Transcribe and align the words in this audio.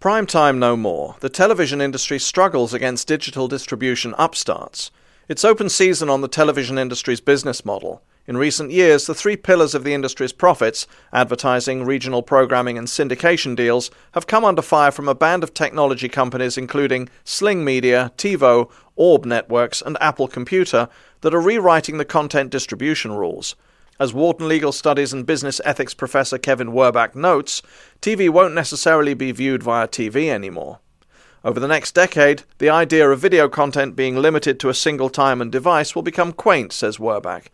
Prime 0.00 0.24
time 0.24 0.58
no 0.58 0.78
more. 0.78 1.16
The 1.20 1.28
television 1.28 1.82
industry 1.82 2.18
struggles 2.18 2.72
against 2.72 3.06
digital 3.06 3.48
distribution 3.48 4.14
upstarts. 4.16 4.90
It's 5.28 5.44
open 5.44 5.68
season 5.68 6.08
on 6.08 6.22
the 6.22 6.26
television 6.26 6.78
industry's 6.78 7.20
business 7.20 7.66
model. 7.66 8.00
In 8.26 8.38
recent 8.38 8.70
years, 8.70 9.04
the 9.04 9.14
three 9.14 9.36
pillars 9.36 9.74
of 9.74 9.84
the 9.84 9.92
industry's 9.92 10.32
profits 10.32 10.86
advertising, 11.12 11.84
regional 11.84 12.22
programming, 12.22 12.78
and 12.78 12.88
syndication 12.88 13.54
deals 13.54 13.90
have 14.12 14.26
come 14.26 14.42
under 14.42 14.62
fire 14.62 14.90
from 14.90 15.06
a 15.06 15.14
band 15.14 15.42
of 15.42 15.52
technology 15.52 16.08
companies 16.08 16.56
including 16.56 17.10
Sling 17.22 17.62
Media, 17.62 18.10
TiVo, 18.16 18.70
Orb 18.96 19.26
Networks, 19.26 19.82
and 19.82 19.98
Apple 20.00 20.28
Computer 20.28 20.88
that 21.20 21.34
are 21.34 21.42
rewriting 21.42 21.98
the 21.98 22.06
content 22.06 22.48
distribution 22.48 23.12
rules. 23.12 23.54
As 24.00 24.14
Wharton 24.14 24.48
Legal 24.48 24.72
Studies 24.72 25.12
and 25.12 25.26
Business 25.26 25.60
Ethics 25.62 25.92
professor 25.92 26.38
Kevin 26.38 26.68
Werbach 26.68 27.14
notes, 27.14 27.60
TV 28.00 28.30
won't 28.30 28.54
necessarily 28.54 29.12
be 29.12 29.30
viewed 29.30 29.62
via 29.62 29.86
TV 29.86 30.30
anymore. 30.30 30.78
Over 31.44 31.60
the 31.60 31.68
next 31.68 31.94
decade, 31.94 32.44
the 32.56 32.70
idea 32.70 33.10
of 33.10 33.20
video 33.20 33.46
content 33.46 33.96
being 33.96 34.16
limited 34.16 34.58
to 34.60 34.70
a 34.70 34.74
single 34.74 35.10
time 35.10 35.42
and 35.42 35.52
device 35.52 35.94
will 35.94 36.00
become 36.00 36.32
quaint, 36.32 36.72
says 36.72 36.96
Werbach. 36.96 37.48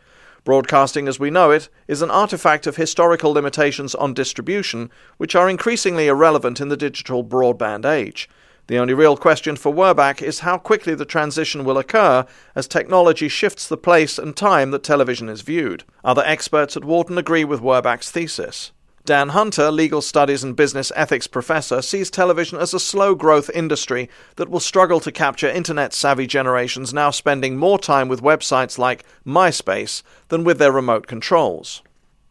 Broadcasting 0.44 1.08
as 1.08 1.18
we 1.18 1.30
know 1.30 1.50
it 1.50 1.68
is 1.88 2.00
an 2.00 2.12
artifact 2.12 2.68
of 2.68 2.76
historical 2.76 3.32
limitations 3.32 3.96
on 3.96 4.14
distribution, 4.14 4.88
which 5.16 5.34
are 5.34 5.50
increasingly 5.50 6.06
irrelevant 6.06 6.60
in 6.60 6.68
the 6.68 6.76
digital 6.76 7.24
broadband 7.24 7.84
age. 7.84 8.28
The 8.68 8.78
only 8.78 8.94
real 8.94 9.16
question 9.16 9.54
for 9.54 9.72
Werbach 9.72 10.20
is 10.20 10.40
how 10.40 10.58
quickly 10.58 10.96
the 10.96 11.04
transition 11.04 11.64
will 11.64 11.78
occur 11.78 12.26
as 12.56 12.66
technology 12.66 13.28
shifts 13.28 13.68
the 13.68 13.76
place 13.76 14.18
and 14.18 14.36
time 14.36 14.72
that 14.72 14.82
television 14.82 15.28
is 15.28 15.42
viewed. 15.42 15.84
Other 16.02 16.24
experts 16.26 16.76
at 16.76 16.84
Wharton 16.84 17.16
agree 17.16 17.44
with 17.44 17.60
Werbach's 17.60 18.10
thesis. 18.10 18.72
Dan 19.04 19.28
Hunter, 19.28 19.70
legal 19.70 20.02
studies 20.02 20.42
and 20.42 20.56
business 20.56 20.90
ethics 20.96 21.28
professor, 21.28 21.80
sees 21.80 22.10
television 22.10 22.58
as 22.58 22.74
a 22.74 22.80
slow 22.80 23.14
growth 23.14 23.48
industry 23.54 24.10
that 24.34 24.48
will 24.48 24.58
struggle 24.58 24.98
to 24.98 25.12
capture 25.12 25.48
internet 25.48 25.94
savvy 25.94 26.26
generations 26.26 26.92
now 26.92 27.10
spending 27.10 27.56
more 27.56 27.78
time 27.78 28.08
with 28.08 28.20
websites 28.20 28.78
like 28.78 29.04
MySpace 29.24 30.02
than 30.26 30.42
with 30.42 30.58
their 30.58 30.72
remote 30.72 31.06
controls. 31.06 31.82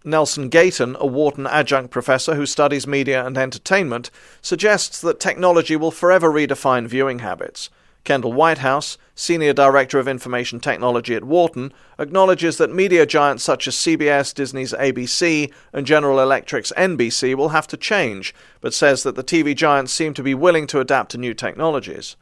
Nelson 0.05 0.49
Gayton, 0.49 0.95
a 0.99 1.05
Wharton 1.07 1.47
adjunct 1.47 1.91
professor 1.91 2.35
who 2.35 2.45
studies 2.45 2.85
media 2.85 3.25
and 3.25 3.37
entertainment, 3.37 4.11
suggests 4.41 5.01
that 5.01 5.19
technology 5.19 5.75
will 5.75 5.91
forever 5.91 6.31
redefine 6.31 6.87
viewing 6.87 7.19
habits. 7.19 7.69
Kendall 8.05 8.33
Whitehouse, 8.33 8.99
Senior 9.15 9.53
Director 9.53 9.97
of 9.97 10.07
Information 10.07 10.59
Technology 10.59 11.15
at 11.15 11.23
Wharton, 11.23 11.73
acknowledges 11.97 12.57
that 12.57 12.71
media 12.71 13.05
giants 13.05 13.43
such 13.43 13.67
as 13.67 13.75
CBS, 13.75 14.31
Disney's 14.31 14.73
ABC, 14.73 15.51
and 15.73 15.87
General 15.87 16.19
Electric's 16.19 16.71
NBC 16.77 17.33
will 17.33 17.49
have 17.49 17.65
to 17.67 17.77
change, 17.77 18.33
but 18.61 18.75
says 18.75 19.01
that 19.01 19.15
the 19.15 19.23
TV 19.23 19.55
giants 19.55 19.91
seem 19.91 20.13
to 20.13 20.21
be 20.21 20.35
willing 20.35 20.67
to 20.67 20.79
adapt 20.79 21.11
to 21.11 21.17
new 21.17 21.33
technologies. 21.33 22.15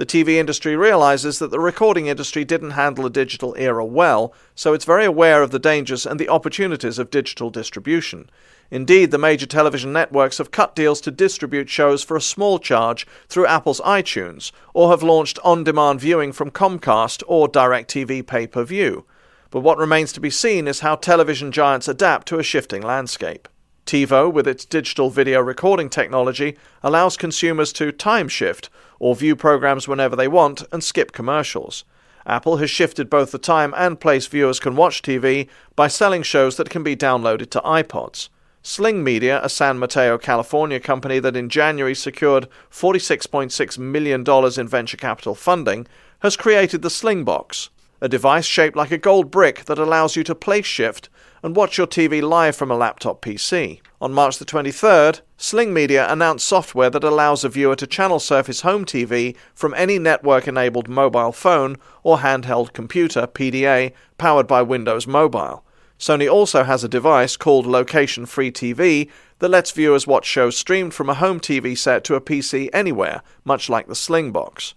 The 0.00 0.06
TV 0.06 0.36
industry 0.36 0.76
realizes 0.76 1.40
that 1.40 1.50
the 1.50 1.60
recording 1.60 2.06
industry 2.06 2.42
didn't 2.42 2.70
handle 2.70 3.04
the 3.04 3.10
digital 3.10 3.54
era 3.58 3.84
well, 3.84 4.32
so 4.54 4.72
it's 4.72 4.86
very 4.86 5.04
aware 5.04 5.42
of 5.42 5.50
the 5.50 5.58
dangers 5.58 6.06
and 6.06 6.18
the 6.18 6.30
opportunities 6.30 6.98
of 6.98 7.10
digital 7.10 7.50
distribution. 7.50 8.30
Indeed, 8.70 9.10
the 9.10 9.18
major 9.18 9.44
television 9.44 9.92
networks 9.92 10.38
have 10.38 10.52
cut 10.52 10.74
deals 10.74 11.02
to 11.02 11.10
distribute 11.10 11.68
shows 11.68 12.02
for 12.02 12.16
a 12.16 12.22
small 12.22 12.58
charge 12.58 13.06
through 13.28 13.46
Apple's 13.46 13.82
iTunes, 13.82 14.52
or 14.72 14.88
have 14.88 15.02
launched 15.02 15.38
on 15.44 15.64
demand 15.64 16.00
viewing 16.00 16.32
from 16.32 16.50
Comcast 16.50 17.22
or 17.26 17.46
DirecTV 17.46 18.26
pay 18.26 18.46
per 18.46 18.64
view. 18.64 19.04
But 19.50 19.60
what 19.60 19.76
remains 19.76 20.14
to 20.14 20.20
be 20.20 20.30
seen 20.30 20.66
is 20.66 20.80
how 20.80 20.96
television 20.96 21.52
giants 21.52 21.88
adapt 21.88 22.26
to 22.28 22.38
a 22.38 22.42
shifting 22.42 22.80
landscape. 22.80 23.48
TiVo, 23.90 24.32
with 24.32 24.46
its 24.46 24.64
digital 24.64 25.10
video 25.10 25.40
recording 25.40 25.90
technology, 25.90 26.56
allows 26.80 27.16
consumers 27.16 27.72
to 27.72 27.90
time 27.90 28.28
shift 28.28 28.70
or 29.00 29.16
view 29.16 29.34
programs 29.34 29.88
whenever 29.88 30.14
they 30.14 30.28
want 30.28 30.62
and 30.70 30.84
skip 30.84 31.10
commercials. 31.10 31.82
Apple 32.24 32.58
has 32.58 32.70
shifted 32.70 33.10
both 33.10 33.32
the 33.32 33.38
time 33.38 33.74
and 33.76 33.98
place 33.98 34.28
viewers 34.28 34.60
can 34.60 34.76
watch 34.76 35.02
TV 35.02 35.48
by 35.74 35.88
selling 35.88 36.22
shows 36.22 36.56
that 36.56 36.70
can 36.70 36.84
be 36.84 36.94
downloaded 36.94 37.50
to 37.50 37.60
iPods. 37.62 38.28
Sling 38.62 39.02
Media, 39.02 39.40
a 39.42 39.48
San 39.48 39.76
Mateo, 39.76 40.18
California 40.18 40.78
company 40.78 41.18
that 41.18 41.34
in 41.34 41.48
January 41.48 41.96
secured 41.96 42.46
$46.6 42.70 43.76
million 43.76 44.24
in 44.56 44.68
venture 44.68 44.98
capital 44.98 45.34
funding, 45.34 45.88
has 46.20 46.36
created 46.36 46.82
the 46.82 46.90
Slingbox, 46.90 47.70
a 48.00 48.08
device 48.08 48.46
shaped 48.46 48.76
like 48.76 48.92
a 48.92 48.98
gold 48.98 49.32
brick 49.32 49.64
that 49.64 49.80
allows 49.80 50.14
you 50.14 50.22
to 50.22 50.34
place 50.36 50.66
shift 50.66 51.08
and 51.42 51.56
watch 51.56 51.78
your 51.78 51.86
TV 51.86 52.22
live 52.22 52.56
from 52.56 52.70
a 52.70 52.76
laptop 52.76 53.22
PC. 53.22 53.80
On 54.00 54.12
March 54.12 54.38
the 54.38 54.44
23rd, 54.44 55.20
Sling 55.36 55.72
Media 55.72 56.10
announced 56.10 56.46
software 56.46 56.90
that 56.90 57.04
allows 57.04 57.44
a 57.44 57.48
viewer 57.48 57.76
to 57.76 57.86
channel 57.86 58.18
surf 58.18 58.46
his 58.46 58.62
home 58.62 58.84
TV 58.84 59.36
from 59.54 59.74
any 59.74 59.98
network 59.98 60.46
enabled 60.46 60.88
mobile 60.88 61.32
phone 61.32 61.76
or 62.02 62.18
handheld 62.18 62.72
computer 62.72 63.26
PDA 63.26 63.92
powered 64.18 64.46
by 64.46 64.62
Windows 64.62 65.06
Mobile. 65.06 65.64
Sony 65.98 66.30
also 66.30 66.64
has 66.64 66.82
a 66.82 66.88
device 66.88 67.36
called 67.36 67.66
Location 67.66 68.24
Free 68.24 68.50
TV 68.50 69.10
that 69.38 69.50
lets 69.50 69.70
viewers 69.70 70.06
watch 70.06 70.26
shows 70.26 70.56
streamed 70.56 70.94
from 70.94 71.10
a 71.10 71.14
home 71.14 71.40
TV 71.40 71.76
set 71.76 72.04
to 72.04 72.14
a 72.14 72.20
PC 72.20 72.70
anywhere, 72.72 73.22
much 73.44 73.68
like 73.68 73.86
the 73.86 73.94
Slingbox. 73.94 74.72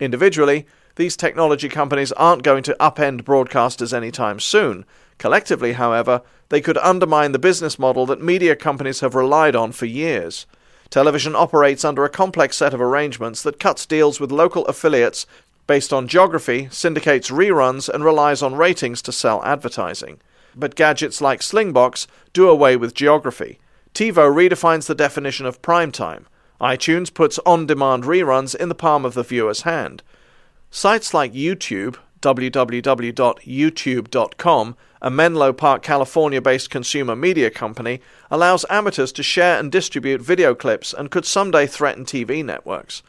Individually, 0.00 0.66
these 0.96 1.16
technology 1.16 1.68
companies 1.68 2.12
aren't 2.12 2.42
going 2.42 2.62
to 2.64 2.76
upend 2.80 3.22
broadcasters 3.22 3.92
anytime 3.94 4.40
soon. 4.40 4.84
Collectively, 5.18 5.74
however, 5.74 6.22
they 6.48 6.60
could 6.60 6.78
undermine 6.78 7.32
the 7.32 7.38
business 7.38 7.78
model 7.78 8.06
that 8.06 8.22
media 8.22 8.56
companies 8.56 9.00
have 9.00 9.14
relied 9.14 9.54
on 9.54 9.72
for 9.72 9.86
years. 9.86 10.46
Television 10.90 11.34
operates 11.34 11.84
under 11.84 12.04
a 12.04 12.10
complex 12.10 12.56
set 12.56 12.72
of 12.72 12.80
arrangements 12.80 13.42
that 13.42 13.60
cuts 13.60 13.86
deals 13.86 14.20
with 14.20 14.32
local 14.32 14.64
affiliates 14.66 15.26
based 15.66 15.92
on 15.92 16.08
geography, 16.08 16.68
syndicates 16.70 17.30
reruns, 17.30 17.88
and 17.88 18.04
relies 18.04 18.42
on 18.42 18.54
ratings 18.54 19.02
to 19.02 19.12
sell 19.12 19.42
advertising. 19.44 20.20
But 20.54 20.76
gadgets 20.76 21.20
like 21.20 21.40
Slingbox 21.40 22.06
do 22.32 22.48
away 22.48 22.76
with 22.76 22.94
geography. 22.94 23.58
TiVo 23.94 24.32
redefines 24.32 24.86
the 24.86 24.94
definition 24.94 25.44
of 25.44 25.60
prime 25.60 25.90
time. 25.90 26.26
iTunes 26.60 27.12
puts 27.12 27.38
on 27.44 27.66
demand 27.66 28.04
reruns 28.04 28.54
in 28.54 28.68
the 28.68 28.74
palm 28.74 29.04
of 29.04 29.14
the 29.14 29.24
viewer's 29.24 29.62
hand. 29.62 30.02
Sites 30.70 31.14
like 31.14 31.32
YouTube, 31.32 31.96
www.youtube.com, 32.20 34.76
a 35.02 35.10
Menlo 35.10 35.52
Park, 35.52 35.82
California 35.82 36.40
based 36.40 36.70
consumer 36.70 37.14
media 37.14 37.50
company, 37.50 38.00
allows 38.30 38.64
amateurs 38.68 39.12
to 39.12 39.22
share 39.22 39.58
and 39.58 39.70
distribute 39.70 40.20
video 40.20 40.54
clips 40.54 40.92
and 40.92 41.10
could 41.10 41.24
someday 41.24 41.66
threaten 41.66 42.04
TV 42.04 42.44
networks. 42.44 43.02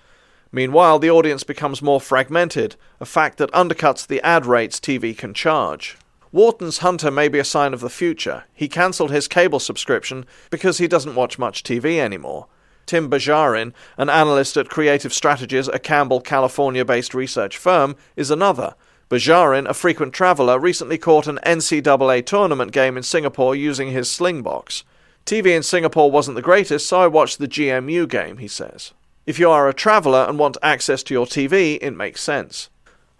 Meanwhile, 0.51 0.99
the 0.99 1.09
audience 1.09 1.43
becomes 1.43 1.81
more 1.81 1.99
fragmented, 1.99 2.75
a 2.99 3.05
fact 3.05 3.37
that 3.37 3.51
undercuts 3.51 4.05
the 4.05 4.21
ad 4.21 4.45
rates 4.45 4.79
TV 4.79 5.17
can 5.17 5.33
charge. 5.33 5.97
Wharton's 6.31 6.79
Hunter 6.79 7.09
may 7.09 7.29
be 7.29 7.39
a 7.39 7.43
sign 7.43 7.73
of 7.73 7.79
the 7.79 7.89
future. 7.89 8.43
He 8.53 8.67
cancelled 8.67 9.11
his 9.11 9.27
cable 9.27 9.59
subscription 9.59 10.25
because 10.49 10.77
he 10.77 10.87
doesn't 10.87 11.15
watch 11.15 11.39
much 11.39 11.63
TV 11.63 11.99
anymore. 11.99 12.47
Tim 12.87 13.09
Bajarin, 13.09 13.73
an 13.97 14.09
analyst 14.09 14.57
at 14.57 14.69
Creative 14.69 15.13
Strategies, 15.13 15.67
a 15.67 15.77
Campbell, 15.77 16.21
California 16.21 16.83
based 16.83 17.13
research 17.13 17.57
firm, 17.57 17.95
is 18.15 18.31
another. 18.31 18.73
Bajarin, 19.09 19.67
a 19.67 19.73
frequent 19.73 20.13
traveler, 20.13 20.57
recently 20.57 20.97
caught 20.97 21.27
an 21.27 21.39
NCAA 21.45 22.25
tournament 22.25 22.71
game 22.71 22.97
in 22.97 23.03
Singapore 23.03 23.55
using 23.55 23.91
his 23.91 24.07
Slingbox. 24.07 24.83
TV 25.25 25.55
in 25.55 25.63
Singapore 25.63 26.09
wasn't 26.09 26.35
the 26.35 26.41
greatest, 26.41 26.87
so 26.87 27.01
I 27.01 27.07
watched 27.07 27.37
the 27.37 27.47
GMU 27.47 28.09
game, 28.09 28.37
he 28.37 28.47
says. 28.47 28.93
If 29.25 29.39
you 29.39 29.49
are 29.49 29.67
a 29.67 29.73
traveler 29.73 30.25
and 30.27 30.39
want 30.39 30.57
access 30.63 31.03
to 31.03 31.13
your 31.13 31.25
TV, 31.25 31.77
it 31.81 31.91
makes 31.91 32.21
sense. 32.21 32.69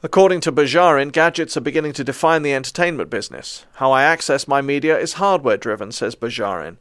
According 0.04 0.42
to 0.42 0.52
Bajarin, 0.52 1.12
gadgets 1.12 1.58
are 1.58 1.62
beginning 1.62 1.92
to 1.94 2.04
define 2.04 2.44
the 2.44 2.54
entertainment 2.54 3.10
business. 3.10 3.66
How 3.76 3.92
I 3.92 4.04
access 4.04 4.48
my 4.48 4.62
media 4.62 4.98
is 4.98 5.14
hardware 5.14 5.58
driven, 5.58 5.92
says 5.92 6.16
Bajarin. 6.16 6.78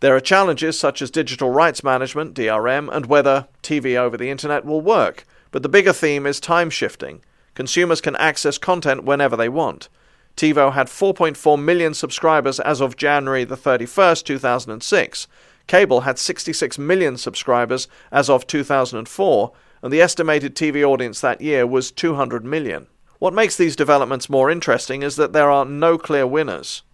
There 0.00 0.14
are 0.14 0.20
challenges 0.20 0.78
such 0.78 1.02
as 1.02 1.10
digital 1.10 1.50
rights 1.50 1.82
management, 1.82 2.34
DRM, 2.34 2.88
and 2.94 3.06
whether 3.06 3.48
TV 3.64 3.96
over 3.96 4.16
the 4.16 4.30
internet 4.30 4.64
will 4.64 4.80
work, 4.80 5.24
but 5.50 5.64
the 5.64 5.68
bigger 5.68 5.92
theme 5.92 6.24
is 6.24 6.38
time 6.38 6.70
shifting. 6.70 7.20
Consumers 7.54 8.00
can 8.00 8.14
access 8.16 8.58
content 8.58 9.02
whenever 9.02 9.36
they 9.36 9.48
want. 9.48 9.88
TiVo 10.36 10.72
had 10.74 10.86
4.4 10.86 11.60
million 11.60 11.94
subscribers 11.94 12.60
as 12.60 12.80
of 12.80 12.96
January 12.96 13.42
the 13.42 13.56
31st, 13.56 14.24
2006. 14.24 15.26
Cable 15.66 16.02
had 16.02 16.16
66 16.16 16.78
million 16.78 17.16
subscribers 17.16 17.88
as 18.12 18.30
of 18.30 18.46
2004, 18.46 19.52
and 19.82 19.92
the 19.92 20.00
estimated 20.00 20.54
TV 20.54 20.84
audience 20.84 21.20
that 21.20 21.40
year 21.40 21.66
was 21.66 21.90
200 21.90 22.44
million. 22.44 22.86
What 23.18 23.34
makes 23.34 23.56
these 23.56 23.74
developments 23.74 24.30
more 24.30 24.48
interesting 24.48 25.02
is 25.02 25.16
that 25.16 25.32
there 25.32 25.50
are 25.50 25.64
no 25.64 25.98
clear 25.98 26.24
winners. 26.24 26.84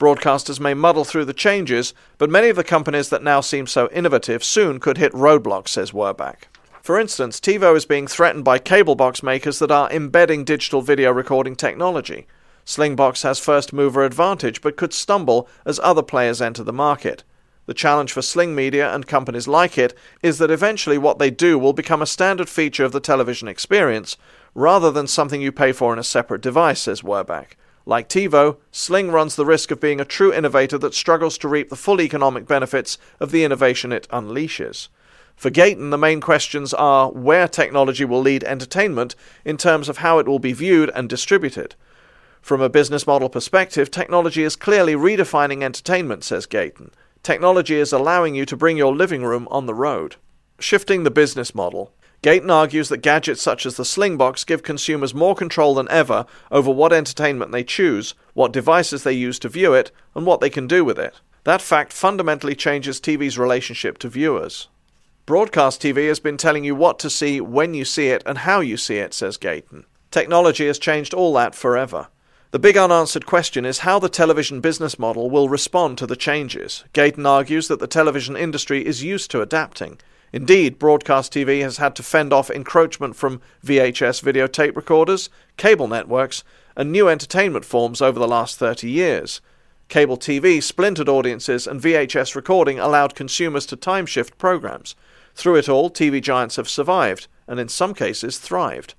Broadcasters 0.00 0.58
may 0.58 0.72
muddle 0.72 1.04
through 1.04 1.26
the 1.26 1.34
changes, 1.34 1.92
but 2.16 2.30
many 2.30 2.48
of 2.48 2.56
the 2.56 2.64
companies 2.64 3.10
that 3.10 3.22
now 3.22 3.42
seem 3.42 3.66
so 3.66 3.86
innovative 3.90 4.42
soon 4.42 4.80
could 4.80 4.96
hit 4.96 5.12
roadblocks, 5.12 5.68
says 5.68 5.92
Werbach. 5.92 6.44
For 6.80 6.98
instance, 6.98 7.38
TiVo 7.38 7.76
is 7.76 7.84
being 7.84 8.06
threatened 8.06 8.42
by 8.42 8.58
cable 8.58 8.94
box 8.94 9.22
makers 9.22 9.58
that 9.58 9.70
are 9.70 9.92
embedding 9.92 10.44
digital 10.44 10.80
video 10.80 11.12
recording 11.12 11.54
technology. 11.54 12.26
Slingbox 12.64 13.24
has 13.24 13.38
first 13.38 13.74
mover 13.74 14.02
advantage 14.02 14.62
but 14.62 14.78
could 14.78 14.94
stumble 14.94 15.46
as 15.66 15.78
other 15.80 16.02
players 16.02 16.40
enter 16.40 16.64
the 16.64 16.72
market. 16.72 17.22
The 17.66 17.74
challenge 17.74 18.10
for 18.10 18.22
Sling 18.22 18.54
Media 18.54 18.94
and 18.94 19.06
companies 19.06 19.46
like 19.46 19.76
it 19.76 19.92
is 20.22 20.38
that 20.38 20.50
eventually 20.50 20.96
what 20.96 21.18
they 21.18 21.30
do 21.30 21.58
will 21.58 21.74
become 21.74 22.00
a 22.00 22.06
standard 22.06 22.48
feature 22.48 22.86
of 22.86 22.92
the 22.92 23.00
television 23.00 23.48
experience, 23.48 24.16
rather 24.54 24.90
than 24.90 25.06
something 25.06 25.42
you 25.42 25.52
pay 25.52 25.72
for 25.72 25.92
in 25.92 25.98
a 25.98 26.02
separate 26.02 26.40
device, 26.40 26.80
says 26.80 27.02
Werbach. 27.02 27.48
Like 27.90 28.08
TiVo, 28.08 28.56
Sling 28.70 29.10
runs 29.10 29.34
the 29.34 29.44
risk 29.44 29.72
of 29.72 29.80
being 29.80 30.00
a 30.00 30.04
true 30.04 30.32
innovator 30.32 30.78
that 30.78 30.94
struggles 30.94 31.36
to 31.38 31.48
reap 31.48 31.70
the 31.70 31.74
full 31.76 32.00
economic 32.00 32.46
benefits 32.46 32.98
of 33.18 33.32
the 33.32 33.42
innovation 33.42 33.90
it 33.90 34.06
unleashes. 34.12 34.86
For 35.34 35.50
Gayton, 35.50 35.90
the 35.90 35.98
main 35.98 36.20
questions 36.20 36.72
are 36.72 37.10
where 37.10 37.48
technology 37.48 38.04
will 38.04 38.20
lead 38.20 38.44
entertainment 38.44 39.16
in 39.44 39.56
terms 39.56 39.88
of 39.88 39.96
how 39.98 40.20
it 40.20 40.28
will 40.28 40.38
be 40.38 40.52
viewed 40.52 40.92
and 40.94 41.08
distributed. 41.08 41.74
From 42.40 42.60
a 42.60 42.68
business 42.68 43.08
model 43.08 43.28
perspective, 43.28 43.90
technology 43.90 44.44
is 44.44 44.54
clearly 44.54 44.94
redefining 44.94 45.64
entertainment, 45.64 46.22
says 46.22 46.46
Gayton. 46.46 46.92
Technology 47.24 47.74
is 47.74 47.92
allowing 47.92 48.36
you 48.36 48.46
to 48.46 48.56
bring 48.56 48.76
your 48.76 48.94
living 48.94 49.24
room 49.24 49.48
on 49.50 49.66
the 49.66 49.74
road. 49.74 50.14
Shifting 50.60 51.02
the 51.02 51.10
business 51.10 51.56
model. 51.56 51.92
Gayton 52.22 52.50
argues 52.50 52.90
that 52.90 52.98
gadgets 52.98 53.40
such 53.40 53.64
as 53.64 53.76
the 53.76 53.82
Slingbox 53.82 54.44
give 54.44 54.62
consumers 54.62 55.14
more 55.14 55.34
control 55.34 55.74
than 55.74 55.90
ever 55.90 56.26
over 56.50 56.70
what 56.70 56.92
entertainment 56.92 57.50
they 57.50 57.64
choose, 57.64 58.14
what 58.34 58.52
devices 58.52 59.04
they 59.04 59.12
use 59.12 59.38
to 59.38 59.48
view 59.48 59.72
it, 59.72 59.90
and 60.14 60.26
what 60.26 60.40
they 60.40 60.50
can 60.50 60.66
do 60.66 60.84
with 60.84 60.98
it. 60.98 61.14
That 61.44 61.62
fact 61.62 61.94
fundamentally 61.94 62.54
changes 62.54 63.00
TV's 63.00 63.38
relationship 63.38 63.96
to 63.98 64.08
viewers. 64.08 64.68
Broadcast 65.24 65.80
TV 65.80 66.08
has 66.08 66.20
been 66.20 66.36
telling 66.36 66.64
you 66.64 66.74
what 66.74 66.98
to 66.98 67.08
see, 67.08 67.40
when 67.40 67.72
you 67.72 67.86
see 67.86 68.08
it, 68.08 68.22
and 68.26 68.38
how 68.38 68.60
you 68.60 68.76
see 68.76 68.96
it, 68.96 69.14
says 69.14 69.38
Gayton. 69.38 69.84
Technology 70.10 70.66
has 70.66 70.78
changed 70.78 71.14
all 71.14 71.32
that 71.34 71.54
forever. 71.54 72.08
The 72.50 72.58
big 72.58 72.76
unanswered 72.76 73.26
question 73.26 73.64
is 73.64 73.78
how 73.78 73.98
the 73.98 74.08
television 74.08 74.60
business 74.60 74.98
model 74.98 75.30
will 75.30 75.48
respond 75.48 75.98
to 75.98 76.06
the 76.06 76.16
changes. 76.16 76.84
Gayton 76.92 77.24
argues 77.24 77.68
that 77.68 77.78
the 77.78 77.86
television 77.86 78.36
industry 78.36 78.84
is 78.84 79.04
used 79.04 79.30
to 79.30 79.40
adapting. 79.40 80.00
Indeed, 80.32 80.78
broadcast 80.78 81.32
TV 81.32 81.60
has 81.62 81.78
had 81.78 81.96
to 81.96 82.02
fend 82.02 82.32
off 82.32 82.50
encroachment 82.50 83.16
from 83.16 83.40
VHS 83.64 84.22
videotape 84.22 84.76
recorders, 84.76 85.28
cable 85.56 85.88
networks, 85.88 86.44
and 86.76 86.92
new 86.92 87.08
entertainment 87.08 87.64
forms 87.64 88.00
over 88.00 88.18
the 88.18 88.28
last 88.28 88.58
30 88.58 88.88
years. 88.88 89.40
Cable 89.88 90.16
TV 90.16 90.62
splintered 90.62 91.08
audiences, 91.08 91.66
and 91.66 91.80
VHS 91.80 92.36
recording 92.36 92.78
allowed 92.78 93.16
consumers 93.16 93.66
to 93.66 93.76
time 93.76 94.06
shift 94.06 94.38
programs. 94.38 94.94
Through 95.34 95.56
it 95.56 95.68
all, 95.68 95.90
TV 95.90 96.22
giants 96.22 96.56
have 96.56 96.68
survived, 96.68 97.26
and 97.48 97.58
in 97.58 97.68
some 97.68 97.92
cases 97.92 98.38
thrived. 98.38 98.94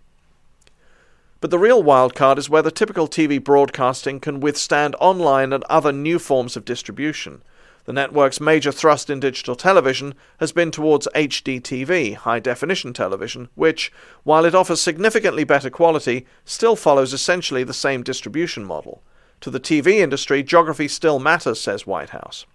But 1.39 1.49
the 1.49 1.57
real 1.57 1.81
wildcard 1.81 2.37
is 2.37 2.49
whether 2.49 2.69
typical 2.69 3.07
TV 3.07 3.41
broadcasting 3.41 4.19
can 4.19 4.41
withstand 4.41 4.95
online 4.99 5.53
and 5.53 5.63
other 5.69 5.93
new 5.93 6.19
forms 6.19 6.57
of 6.57 6.65
distribution. 6.65 7.41
The 7.85 7.93
network's 7.93 8.39
major 8.39 8.71
thrust 8.71 9.09
in 9.09 9.19
digital 9.19 9.55
television 9.55 10.13
has 10.39 10.51
been 10.51 10.69
towards 10.71 11.07
HDTV, 11.15 12.15
high 12.15 12.39
definition 12.39 12.93
television, 12.93 13.49
which, 13.55 13.91
while 14.23 14.45
it 14.45 14.53
offers 14.53 14.79
significantly 14.79 15.43
better 15.43 15.69
quality, 15.69 16.25
still 16.45 16.75
follows 16.75 17.13
essentially 17.13 17.63
the 17.63 17.73
same 17.73 18.03
distribution 18.03 18.63
model. 18.63 19.01
To 19.41 19.49
the 19.49 19.59
TV 19.59 19.93
industry, 19.95 20.43
geography 20.43 20.87
still 20.87 21.17
matters, 21.17 21.59
says 21.59 21.87
Whitehouse. 21.87 22.45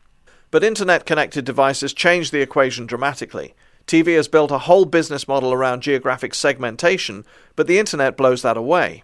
But 0.52 0.62
internet 0.62 1.06
connected 1.06 1.44
devices 1.44 1.92
change 1.92 2.30
the 2.30 2.40
equation 2.40 2.86
dramatically. 2.86 3.54
TV 3.86 4.16
has 4.16 4.28
built 4.28 4.50
a 4.52 4.58
whole 4.58 4.84
business 4.84 5.26
model 5.26 5.52
around 5.52 5.82
geographic 5.82 6.34
segmentation, 6.34 7.24
but 7.56 7.66
the 7.66 7.78
internet 7.78 8.16
blows 8.16 8.42
that 8.42 8.56
away. 8.56 9.02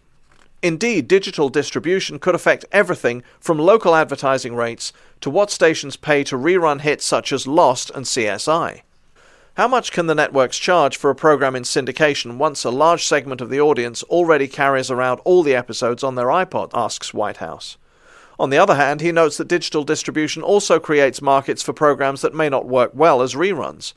Indeed, 0.62 1.08
digital 1.08 1.48
distribution 1.48 2.20
could 2.20 2.36
affect 2.36 2.64
everything 2.70 3.24
from 3.40 3.58
local 3.58 3.96
advertising 3.96 4.54
rates 4.54 4.92
to 5.20 5.28
what 5.28 5.50
stations 5.50 5.96
pay 5.96 6.22
to 6.24 6.38
rerun 6.38 6.80
hits 6.80 7.04
such 7.04 7.32
as 7.32 7.48
Lost 7.48 7.90
and 7.94 8.04
CSI. 8.04 8.82
How 9.56 9.68
much 9.68 9.90
can 9.92 10.06
the 10.06 10.14
networks 10.14 10.56
charge 10.56 10.96
for 10.96 11.10
a 11.10 11.16
program 11.16 11.56
in 11.56 11.64
syndication 11.64 12.38
once 12.38 12.64
a 12.64 12.70
large 12.70 13.04
segment 13.04 13.40
of 13.40 13.50
the 13.50 13.60
audience 13.60 14.04
already 14.04 14.46
carries 14.46 14.90
around 14.90 15.20
all 15.24 15.42
the 15.42 15.54
episodes 15.54 16.04
on 16.04 16.14
their 16.14 16.28
iPod? 16.28 16.70
asks 16.72 17.12
Whitehouse. 17.12 17.76
On 18.38 18.50
the 18.50 18.56
other 18.56 18.76
hand, 18.76 19.00
he 19.00 19.12
notes 19.12 19.36
that 19.36 19.48
digital 19.48 19.84
distribution 19.84 20.42
also 20.42 20.78
creates 20.78 21.20
markets 21.20 21.62
for 21.62 21.72
programs 21.72 22.22
that 22.22 22.34
may 22.34 22.48
not 22.48 22.66
work 22.66 22.92
well 22.94 23.20
as 23.20 23.34
reruns. 23.34 23.92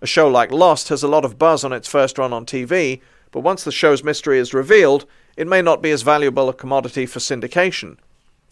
A 0.00 0.06
show 0.06 0.28
like 0.28 0.50
Lost 0.50 0.88
has 0.88 1.02
a 1.02 1.08
lot 1.08 1.24
of 1.24 1.38
buzz 1.38 1.62
on 1.62 1.72
its 1.72 1.88
first 1.88 2.18
run 2.18 2.32
on 2.32 2.44
TV, 2.44 3.00
but 3.36 3.42
once 3.42 3.64
the 3.64 3.70
show's 3.70 4.02
mystery 4.02 4.38
is 4.38 4.54
revealed, 4.54 5.04
it 5.36 5.46
may 5.46 5.60
not 5.60 5.82
be 5.82 5.90
as 5.90 6.00
valuable 6.00 6.48
a 6.48 6.54
commodity 6.54 7.04
for 7.04 7.18
syndication. 7.18 7.98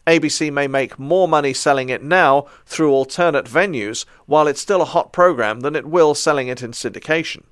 ABC 0.06 0.52
may 0.52 0.66
make 0.66 0.98
more 0.98 1.26
money 1.26 1.54
selling 1.54 1.88
it 1.88 2.02
now 2.02 2.44
through 2.66 2.92
alternate 2.92 3.46
venues 3.46 4.04
while 4.26 4.46
it's 4.46 4.60
still 4.60 4.82
a 4.82 4.84
hot 4.84 5.10
program 5.10 5.60
than 5.60 5.74
it 5.74 5.86
will 5.86 6.14
selling 6.14 6.48
it 6.48 6.62
in 6.62 6.72
syndication. 6.72 7.44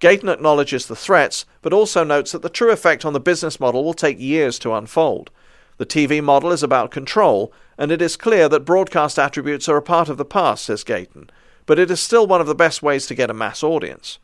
Gayton 0.00 0.28
acknowledges 0.28 0.86
the 0.86 0.96
threats, 0.96 1.46
but 1.60 1.72
also 1.72 2.02
notes 2.02 2.32
that 2.32 2.42
the 2.42 2.48
true 2.48 2.72
effect 2.72 3.04
on 3.04 3.12
the 3.12 3.20
business 3.20 3.60
model 3.60 3.84
will 3.84 3.94
take 3.94 4.18
years 4.18 4.58
to 4.58 4.74
unfold. 4.74 5.30
The 5.76 5.86
TV 5.86 6.20
model 6.20 6.50
is 6.50 6.64
about 6.64 6.90
control, 6.90 7.52
and 7.78 7.92
it 7.92 8.02
is 8.02 8.16
clear 8.16 8.48
that 8.48 8.64
broadcast 8.64 9.20
attributes 9.20 9.68
are 9.68 9.76
a 9.76 9.82
part 9.82 10.08
of 10.08 10.16
the 10.16 10.24
past, 10.24 10.64
says 10.64 10.82
Gayton, 10.82 11.30
but 11.64 11.78
it 11.78 11.92
is 11.92 12.00
still 12.00 12.26
one 12.26 12.40
of 12.40 12.48
the 12.48 12.56
best 12.56 12.82
ways 12.82 13.06
to 13.06 13.14
get 13.14 13.30
a 13.30 13.34
mass 13.34 13.62
audience. 13.62 14.18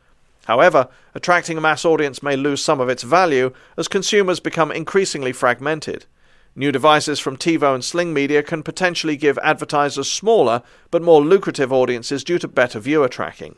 However, 0.49 0.87
attracting 1.13 1.59
a 1.59 1.61
mass 1.61 1.85
audience 1.85 2.23
may 2.23 2.35
lose 2.35 2.63
some 2.63 2.79
of 2.79 2.89
its 2.89 3.03
value 3.03 3.53
as 3.77 3.87
consumers 3.87 4.39
become 4.39 4.71
increasingly 4.71 5.31
fragmented. 5.31 6.07
New 6.55 6.71
devices 6.71 7.19
from 7.19 7.37
TiVo 7.37 7.75
and 7.75 7.85
Sling 7.85 8.15
Media 8.15 8.41
can 8.41 8.63
potentially 8.63 9.15
give 9.15 9.37
advertisers 9.43 10.11
smaller 10.11 10.63
but 10.89 11.03
more 11.03 11.21
lucrative 11.21 11.71
audiences 11.71 12.23
due 12.23 12.39
to 12.39 12.47
better 12.47 12.79
viewer 12.79 13.07
tracking. 13.07 13.57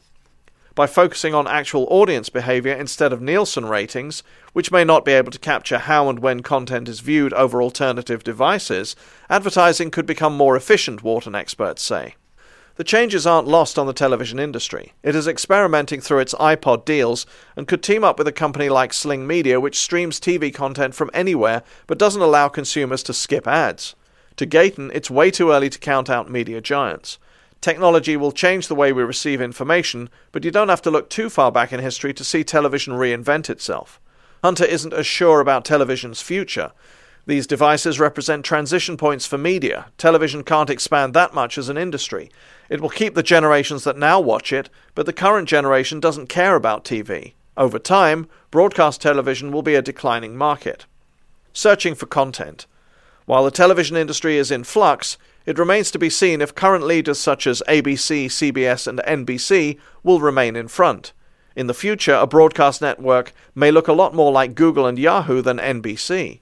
By 0.76 0.86
focusing 0.86 1.34
on 1.34 1.48
actual 1.48 1.88
audience 1.90 2.28
behavior 2.28 2.74
instead 2.74 3.14
of 3.14 3.22
Nielsen 3.22 3.68
ratings, 3.68 4.22
which 4.52 4.70
may 4.70 4.84
not 4.84 5.06
be 5.06 5.14
able 5.14 5.32
to 5.32 5.40
capture 5.40 5.78
how 5.78 6.10
and 6.10 6.20
when 6.20 6.42
content 6.42 6.90
is 6.90 7.00
viewed 7.00 7.32
over 7.32 7.62
alternative 7.62 8.22
devices, 8.22 8.98
advertising 9.30 9.92
could 9.92 10.06
become 10.06 10.36
more 10.36 10.58
efficient, 10.58 11.04
Wharton 11.04 11.36
experts 11.36 11.82
say. 11.82 12.16
The 12.76 12.84
changes 12.84 13.28
aren't 13.28 13.48
lost 13.48 13.78
on 13.78 13.86
the 13.86 13.94
television 13.94 14.40
industry. 14.40 14.94
It 15.04 15.16
is 15.16 15.28
experimenting 15.28 16.00
through 16.00 16.20
its 16.20 16.34
iPod 16.36 16.86
deals 16.86 17.26
and 17.56 17.68
could 17.68 17.84
team 17.84 18.04
up 18.04 18.18
with 18.18 18.28
a 18.28 18.32
company 18.32 18.70
like 18.70 18.94
Sling 18.94 19.28
Media, 19.28 19.60
which 19.60 19.80
streams 19.80 20.20
TV 20.20 20.54
content 20.54 20.96
from 20.96 21.12
anywhere 21.14 21.64
but 21.86 21.98
doesn't 21.98 22.22
allow 22.22 22.48
consumers 22.48 23.04
to 23.04 23.14
skip 23.14 23.48
ads. 23.48 23.96
To 24.38 24.46
Gayton, 24.46 24.92
it's 24.94 25.12
way 25.12 25.30
too 25.32 25.52
early 25.52 25.70
to 25.70 25.80
count 25.80 26.10
out 26.10 26.32
media 26.32 26.62
giants. 26.62 27.20
Technology 27.60 28.18
will 28.18 28.32
change 28.32 28.68
the 28.68 28.76
way 28.76 28.92
we 28.92 29.04
receive 29.04 29.42
information, 29.42 30.10
but 30.32 30.44
you 30.44 30.50
don't 30.50 30.70
have 30.70 30.82
to 30.82 30.92
look 30.92 31.10
too 31.10 31.30
far 31.30 31.52
back 31.52 31.72
in 31.72 31.80
history 31.80 32.14
to 32.14 32.24
see 32.24 32.44
television 32.44 32.94
reinvent 32.94 33.50
itself. 33.50 34.00
Hunter 34.44 34.66
isn't 34.66 34.94
as 34.94 35.06
sure 35.06 35.40
about 35.40 35.66
television's 35.66 36.22
future. 36.22 36.72
These 37.26 37.48
devices 37.48 38.00
represent 38.00 38.44
transition 38.44 38.98
points 38.98 39.28
for 39.28 39.38
media. 39.38 39.88
Television 39.98 40.44
can't 40.44 40.70
expand 40.70 41.14
that 41.14 41.34
much 41.34 41.58
as 41.58 41.70
an 41.70 41.78
industry. 41.78 42.32
It 42.70 42.82
will 42.82 42.90
keep 42.90 43.14
the 43.14 43.24
generations 43.24 43.84
that 43.84 43.98
now 43.98 44.20
watch 44.20 44.52
it, 44.52 44.70
but 44.96 45.06
the 45.06 45.14
current 45.14 45.48
generation 45.48 46.00
doesn't 46.00 46.30
care 46.30 46.56
about 46.56 46.84
TV. 46.84 47.34
Over 47.56 47.78
time, 47.78 48.28
broadcast 48.50 49.02
television 49.02 49.52
will 49.52 49.62
be 49.62 49.76
a 49.76 49.82
declining 49.82 50.36
market. 50.36 50.86
Searching 51.54 51.96
for 51.96 52.08
content. 52.08 52.66
While 53.26 53.44
the 53.44 53.52
television 53.52 53.96
industry 53.96 54.38
is 54.38 54.52
in 54.52 54.64
flux, 54.64 55.18
it 55.46 55.60
remains 55.60 55.92
to 55.92 56.00
be 56.00 56.10
seen 56.10 56.42
if 56.42 56.56
current 56.56 56.84
leaders 56.84 57.20
such 57.20 57.48
as 57.48 57.64
ABC, 57.68 58.26
CBS, 58.26 58.88
and 58.88 59.00
NBC 59.00 59.78
will 60.04 60.20
remain 60.20 60.56
in 60.56 60.68
front. 60.68 61.14
In 61.56 61.68
the 61.68 61.74
future, 61.74 62.14
a 62.14 62.28
broadcast 62.28 62.82
network 62.82 63.34
may 63.56 63.72
look 63.72 63.88
a 63.88 63.94
lot 63.94 64.14
more 64.14 64.32
like 64.32 64.56
Google 64.56 64.86
and 64.86 64.98
Yahoo 64.98 65.42
than 65.42 65.58
NBC. 65.58 66.41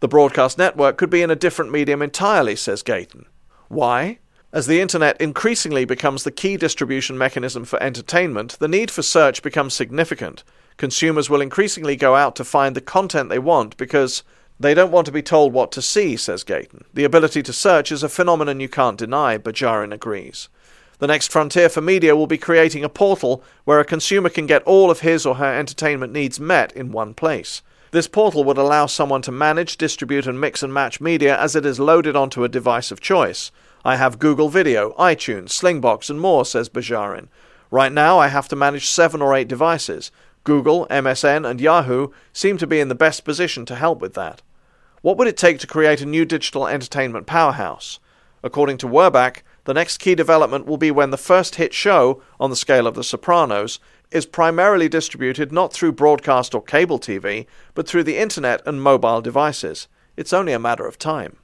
The 0.00 0.08
broadcast 0.08 0.56
network 0.56 0.96
could 0.96 1.10
be 1.10 1.20
in 1.20 1.30
a 1.30 1.36
different 1.36 1.70
medium 1.70 2.00
entirely, 2.00 2.56
says 2.56 2.82
Gayton. 2.82 3.26
Why? 3.68 4.18
As 4.50 4.66
the 4.66 4.80
internet 4.80 5.20
increasingly 5.20 5.84
becomes 5.84 6.24
the 6.24 6.30
key 6.30 6.56
distribution 6.56 7.18
mechanism 7.18 7.66
for 7.66 7.80
entertainment, 7.82 8.58
the 8.58 8.66
need 8.66 8.90
for 8.90 9.02
search 9.02 9.42
becomes 9.42 9.74
significant. 9.74 10.42
Consumers 10.78 11.28
will 11.28 11.42
increasingly 11.42 11.96
go 11.96 12.16
out 12.16 12.34
to 12.36 12.44
find 12.44 12.74
the 12.74 12.80
content 12.80 13.28
they 13.28 13.38
want 13.38 13.76
because 13.76 14.22
they 14.58 14.72
don't 14.72 14.90
want 14.90 15.04
to 15.04 15.12
be 15.12 15.22
told 15.22 15.52
what 15.52 15.70
to 15.72 15.82
see, 15.82 16.16
says 16.16 16.44
Gayton. 16.44 16.84
The 16.94 17.04
ability 17.04 17.42
to 17.42 17.52
search 17.52 17.92
is 17.92 18.02
a 18.02 18.08
phenomenon 18.08 18.58
you 18.58 18.68
can't 18.68 18.98
deny, 18.98 19.36
Bajarin 19.36 19.92
agrees. 19.92 20.48
The 20.98 21.06
next 21.06 21.30
frontier 21.30 21.68
for 21.68 21.82
media 21.82 22.16
will 22.16 22.26
be 22.26 22.38
creating 22.38 22.84
a 22.84 22.88
portal 22.88 23.44
where 23.64 23.80
a 23.80 23.84
consumer 23.84 24.30
can 24.30 24.46
get 24.46 24.62
all 24.64 24.90
of 24.90 25.00
his 25.00 25.26
or 25.26 25.36
her 25.36 25.58
entertainment 25.58 26.12
needs 26.12 26.40
met 26.40 26.72
in 26.72 26.90
one 26.90 27.12
place. 27.12 27.62
This 27.92 28.06
portal 28.06 28.44
would 28.44 28.58
allow 28.58 28.86
someone 28.86 29.22
to 29.22 29.32
manage, 29.32 29.76
distribute, 29.76 30.26
and 30.26 30.40
mix 30.40 30.62
and 30.62 30.72
match 30.72 31.00
media 31.00 31.36
as 31.36 31.56
it 31.56 31.66
is 31.66 31.80
loaded 31.80 32.14
onto 32.14 32.44
a 32.44 32.48
device 32.48 32.92
of 32.92 33.00
choice. 33.00 33.50
I 33.84 33.96
have 33.96 34.20
Google 34.20 34.48
Video, 34.48 34.92
iTunes, 34.92 35.48
Slingbox, 35.48 36.08
and 36.08 36.20
more, 36.20 36.44
says 36.44 36.68
Bajarin. 36.68 37.26
Right 37.68 37.90
now, 37.90 38.18
I 38.18 38.28
have 38.28 38.46
to 38.48 38.56
manage 38.56 38.86
seven 38.86 39.20
or 39.20 39.34
eight 39.34 39.48
devices. 39.48 40.12
Google, 40.44 40.86
MSN, 40.88 41.48
and 41.48 41.60
Yahoo 41.60 42.08
seem 42.32 42.58
to 42.58 42.66
be 42.66 42.78
in 42.78 42.88
the 42.88 42.94
best 42.94 43.24
position 43.24 43.66
to 43.66 43.74
help 43.74 44.00
with 44.00 44.14
that. 44.14 44.40
What 45.02 45.16
would 45.16 45.28
it 45.28 45.36
take 45.36 45.58
to 45.60 45.66
create 45.66 46.00
a 46.00 46.06
new 46.06 46.24
digital 46.24 46.68
entertainment 46.68 47.26
powerhouse? 47.26 47.98
According 48.44 48.78
to 48.78 48.86
Werbach, 48.86 49.42
The 49.64 49.74
next 49.74 49.98
key 49.98 50.14
development 50.14 50.66
will 50.66 50.78
be 50.78 50.90
when 50.90 51.10
the 51.10 51.18
first 51.18 51.56
hit 51.56 51.74
show, 51.74 52.22
on 52.38 52.50
the 52.50 52.56
scale 52.56 52.86
of 52.86 52.94
The 52.94 53.04
Sopranos, 53.04 53.78
is 54.10 54.26
primarily 54.26 54.88
distributed 54.88 55.52
not 55.52 55.72
through 55.72 55.92
broadcast 55.92 56.54
or 56.54 56.62
cable 56.62 56.98
TV, 56.98 57.46
but 57.74 57.88
through 57.88 58.04
the 58.04 58.18
internet 58.18 58.60
and 58.66 58.82
mobile 58.82 59.20
devices. 59.20 59.88
It's 60.16 60.32
only 60.32 60.52
a 60.52 60.58
matter 60.58 60.86
of 60.86 60.98
time. 60.98 61.36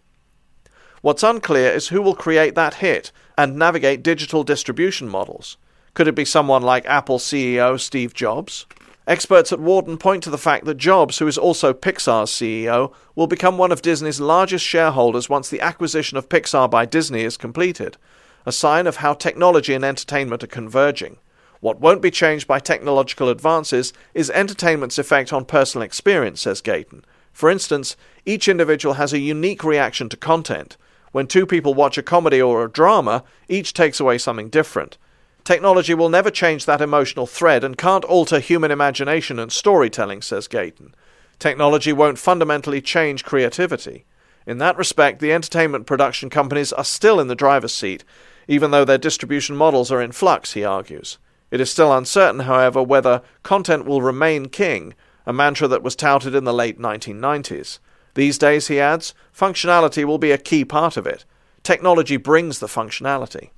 What's 1.02 1.22
unclear 1.22 1.70
is 1.70 1.88
who 1.88 2.02
will 2.02 2.16
create 2.16 2.54
that 2.56 2.74
hit 2.74 3.12
and 3.38 3.56
navigate 3.56 4.02
digital 4.02 4.42
distribution 4.42 5.08
models. 5.08 5.56
Could 5.94 6.08
it 6.08 6.14
be 6.14 6.24
someone 6.24 6.62
like 6.62 6.84
Apple 6.86 7.18
CEO 7.18 7.78
Steve 7.78 8.12
Jobs? 8.12 8.66
Experts 9.06 9.52
at 9.52 9.60
Wharton 9.60 9.98
point 9.98 10.24
to 10.24 10.30
the 10.30 10.36
fact 10.36 10.64
that 10.64 10.78
Jobs, 10.78 11.18
who 11.18 11.28
is 11.28 11.38
also 11.38 11.72
Pixar's 11.72 12.30
CEO, 12.30 12.92
will 13.14 13.28
become 13.28 13.56
one 13.56 13.70
of 13.70 13.82
Disney's 13.82 14.20
largest 14.20 14.64
shareholders 14.64 15.28
once 15.28 15.48
the 15.48 15.60
acquisition 15.60 16.18
of 16.18 16.28
Pixar 16.28 16.68
by 16.68 16.84
Disney 16.84 17.22
is 17.22 17.36
completed, 17.36 17.96
a 18.44 18.50
sign 18.50 18.88
of 18.88 18.96
how 18.96 19.14
technology 19.14 19.74
and 19.74 19.84
entertainment 19.84 20.42
are 20.42 20.48
converging. 20.48 21.18
What 21.60 21.80
won't 21.80 22.02
be 22.02 22.10
changed 22.10 22.46
by 22.46 22.58
technological 22.58 23.28
advances 23.28 23.92
is 24.14 24.30
entertainment's 24.30 24.98
effect 24.98 25.32
on 25.32 25.44
personal 25.44 25.84
experience, 25.84 26.42
says 26.42 26.60
Gayton. 26.60 27.04
For 27.32 27.50
instance, 27.50 27.96
each 28.24 28.48
individual 28.48 28.94
has 28.94 29.12
a 29.12 29.18
unique 29.18 29.64
reaction 29.64 30.08
to 30.10 30.16
content. 30.16 30.76
When 31.12 31.26
two 31.26 31.46
people 31.46 31.74
watch 31.74 31.96
a 31.96 32.02
comedy 32.02 32.40
or 32.40 32.64
a 32.64 32.70
drama, 32.70 33.24
each 33.48 33.72
takes 33.72 34.00
away 34.00 34.18
something 34.18 34.48
different. 34.48 34.98
Technology 35.44 35.94
will 35.94 36.08
never 36.08 36.30
change 36.30 36.66
that 36.66 36.80
emotional 36.80 37.26
thread 37.26 37.62
and 37.62 37.78
can't 37.78 38.04
alter 38.04 38.40
human 38.40 38.70
imagination 38.70 39.38
and 39.38 39.52
storytelling, 39.52 40.20
says 40.20 40.48
Gayton. 40.48 40.94
Technology 41.38 41.92
won't 41.92 42.18
fundamentally 42.18 42.80
change 42.80 43.24
creativity. 43.24 44.04
In 44.46 44.58
that 44.58 44.76
respect, 44.76 45.20
the 45.20 45.32
entertainment 45.32 45.86
production 45.86 46.30
companies 46.30 46.72
are 46.72 46.84
still 46.84 47.20
in 47.20 47.28
the 47.28 47.34
driver's 47.34 47.74
seat, 47.74 48.04
even 48.48 48.70
though 48.70 48.84
their 48.84 48.98
distribution 48.98 49.56
models 49.56 49.92
are 49.92 50.02
in 50.02 50.12
flux, 50.12 50.54
he 50.54 50.64
argues. 50.64 51.18
It 51.56 51.60
is 51.62 51.70
still 51.70 51.90
uncertain, 51.90 52.40
however, 52.40 52.82
whether 52.82 53.22
content 53.42 53.86
will 53.86 54.02
remain 54.02 54.50
king, 54.50 54.92
a 55.24 55.32
mantra 55.32 55.66
that 55.68 55.82
was 55.82 55.96
touted 55.96 56.34
in 56.34 56.44
the 56.44 56.52
late 56.52 56.78
1990s. 56.78 57.78
These 58.12 58.36
days, 58.36 58.68
he 58.68 58.78
adds, 58.78 59.14
functionality 59.34 60.04
will 60.04 60.18
be 60.18 60.32
a 60.32 60.36
key 60.36 60.66
part 60.66 60.98
of 60.98 61.06
it. 61.06 61.24
Technology 61.62 62.18
brings 62.18 62.58
the 62.58 62.66
functionality. 62.66 63.52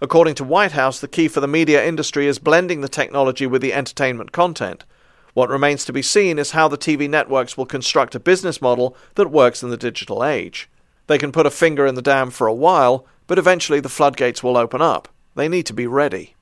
According 0.00 0.36
to 0.36 0.44
Whitehouse, 0.44 1.00
the 1.00 1.08
key 1.08 1.26
for 1.26 1.40
the 1.40 1.48
media 1.48 1.84
industry 1.84 2.28
is 2.28 2.38
blending 2.38 2.82
the 2.82 2.88
technology 2.88 3.48
with 3.48 3.62
the 3.62 3.72
entertainment 3.72 4.30
content. 4.30 4.84
What 5.32 5.50
remains 5.50 5.84
to 5.86 5.92
be 5.92 6.02
seen 6.02 6.38
is 6.38 6.52
how 6.52 6.68
the 6.68 6.78
TV 6.78 7.10
networks 7.10 7.56
will 7.56 7.66
construct 7.66 8.14
a 8.14 8.20
business 8.20 8.62
model 8.62 8.96
that 9.16 9.32
works 9.32 9.60
in 9.60 9.70
the 9.70 9.76
digital 9.76 10.24
age. 10.24 10.70
They 11.08 11.18
can 11.18 11.32
put 11.32 11.46
a 11.46 11.50
finger 11.50 11.84
in 11.84 11.96
the 11.96 12.00
dam 12.00 12.30
for 12.30 12.46
a 12.46 12.54
while, 12.54 13.08
but 13.26 13.40
eventually 13.40 13.80
the 13.80 13.88
floodgates 13.88 14.44
will 14.44 14.56
open 14.56 14.80
up. 14.80 15.08
They 15.34 15.48
need 15.48 15.66
to 15.66 15.74
be 15.74 15.88
ready. 15.88 16.33